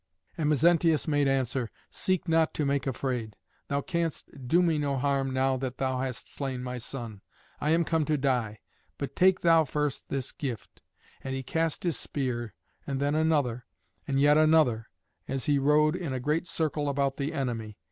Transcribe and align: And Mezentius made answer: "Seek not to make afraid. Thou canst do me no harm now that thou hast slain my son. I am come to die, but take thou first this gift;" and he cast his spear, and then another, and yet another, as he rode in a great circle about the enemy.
And 0.35 0.49
Mezentius 0.49 1.07
made 1.07 1.27
answer: 1.27 1.69
"Seek 1.91 2.27
not 2.27 2.55
to 2.55 2.65
make 2.65 2.87
afraid. 2.87 3.35
Thou 3.67 3.81
canst 3.81 4.31
do 4.47 4.63
me 4.63 4.79
no 4.79 4.97
harm 4.97 5.31
now 5.31 5.57
that 5.57 5.77
thou 5.77 5.99
hast 5.99 6.27
slain 6.27 6.63
my 6.63 6.79
son. 6.79 7.21
I 7.59 7.69
am 7.69 7.83
come 7.83 8.05
to 8.05 8.17
die, 8.17 8.61
but 8.97 9.15
take 9.15 9.41
thou 9.41 9.63
first 9.63 10.09
this 10.09 10.31
gift;" 10.31 10.81
and 11.23 11.35
he 11.35 11.43
cast 11.43 11.83
his 11.83 11.99
spear, 11.99 12.55
and 12.87 12.99
then 12.99 13.13
another, 13.13 13.67
and 14.07 14.19
yet 14.19 14.37
another, 14.39 14.89
as 15.27 15.45
he 15.45 15.59
rode 15.59 15.95
in 15.95 16.13
a 16.13 16.19
great 16.19 16.47
circle 16.47 16.89
about 16.89 17.17
the 17.17 17.31
enemy. 17.31 17.77